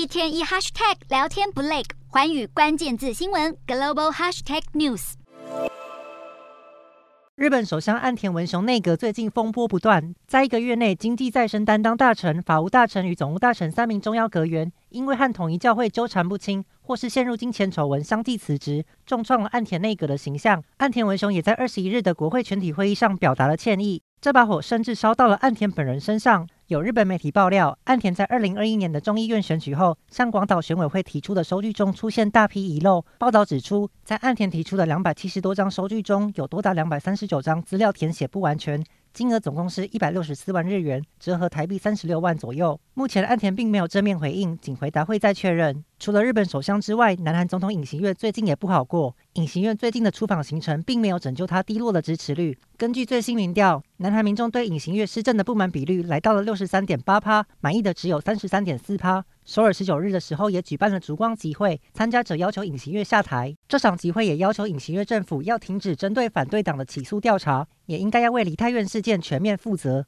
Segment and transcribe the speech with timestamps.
[0.00, 5.12] 一天一 hashtag 聊天不累，环宇关键字新闻 global hashtag news。
[7.36, 20.64] 日本首相岸田文雄内阁最近风波不断，在一个月内，经济再生担当大臣、法务大臣与总务大臣三名重要阁员，因为和统一教会纠缠不清，或是陷入金钱丑闻，相继辞职，重创了岸田内阁的形象。
[20.78, 24.00] 岸田文雄也在二十一日的国会全体会议上表达了歉意。
[24.22, 26.48] 这把火甚至烧到了岸田本人身上。
[26.70, 33.04] 有日本媒体爆料，岸田在二零二一年的众议院选举后，向广岛选委会提出的收据中出现大批遗漏。
[33.18, 38.84] 报道指出，在岸田提出的两百七十多张收据中，有多达两百三十九张资料填写不完全。
[39.12, 42.80] 金额总共是一百六十四万日元，折合台币三十六万左右。
[42.94, 45.84] 目前岸田并没有正面回应，仅回答会再确认。
[45.98, 49.16] 除了日本首相之外，南韩总统尹锡悦最近也不好过。
[49.34, 52.58] 尹锡悦最近的出访行程并没有拯救他低落的支持率。
[52.76, 59.24] 根据最新民调，南韩民众对尹锡悦施政的不满比率来到了六十三点八趴，满意的只有三十三点四趴。
[59.44, 63.56] 首尔十九日的时候也举办了烛光集会，参加者要求尹锡悦下台。
[63.68, 70.06] 这场集会也要求尹锡悦政府要停止针对反对党的起诉调查，也应该要为梨泰院事件全面负责。